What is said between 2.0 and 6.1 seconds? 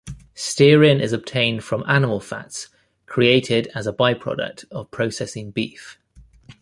fats created as a byproduct of processing beef.